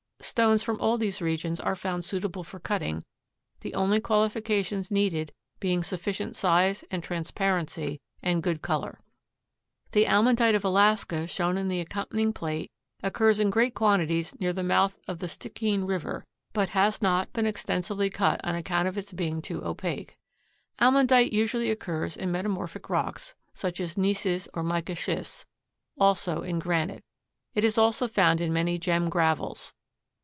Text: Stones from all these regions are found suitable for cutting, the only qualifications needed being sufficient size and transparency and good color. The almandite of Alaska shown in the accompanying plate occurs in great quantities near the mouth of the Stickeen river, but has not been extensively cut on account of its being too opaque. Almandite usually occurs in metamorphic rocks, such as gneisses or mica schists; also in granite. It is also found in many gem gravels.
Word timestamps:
Stones 0.23 0.63
from 0.63 0.79
all 0.79 0.97
these 0.97 1.21
regions 1.21 1.59
are 1.59 1.75
found 1.75 2.05
suitable 2.05 2.43
for 2.43 2.59
cutting, 2.59 3.03
the 3.61 3.73
only 3.73 3.99
qualifications 3.99 4.89
needed 4.91 5.33
being 5.59 5.83
sufficient 5.83 6.35
size 6.37 6.85
and 6.89 7.03
transparency 7.03 7.99
and 8.23 8.43
good 8.43 8.61
color. 8.61 9.01
The 9.93 10.05
almandite 10.05 10.55
of 10.55 10.63
Alaska 10.63 11.27
shown 11.27 11.57
in 11.57 11.67
the 11.67 11.81
accompanying 11.81 12.31
plate 12.33 12.71
occurs 13.03 13.39
in 13.41 13.49
great 13.49 13.73
quantities 13.73 14.33
near 14.39 14.53
the 14.53 14.63
mouth 14.63 14.97
of 15.07 15.19
the 15.19 15.27
Stickeen 15.27 15.85
river, 15.85 16.25
but 16.53 16.69
has 16.69 17.01
not 17.01 17.33
been 17.33 17.47
extensively 17.47 18.09
cut 18.09 18.39
on 18.43 18.55
account 18.55 18.87
of 18.87 18.97
its 18.97 19.11
being 19.11 19.41
too 19.41 19.65
opaque. 19.65 20.17
Almandite 20.79 21.33
usually 21.33 21.69
occurs 21.71 22.15
in 22.15 22.31
metamorphic 22.31 22.89
rocks, 22.89 23.35
such 23.53 23.81
as 23.81 23.95
gneisses 23.97 24.47
or 24.53 24.63
mica 24.63 24.95
schists; 24.95 25.45
also 25.97 26.41
in 26.43 26.59
granite. 26.59 27.03
It 27.55 27.63
is 27.65 27.77
also 27.77 28.07
found 28.07 28.39
in 28.39 28.53
many 28.53 28.77
gem 28.77 29.09
gravels. 29.09 29.73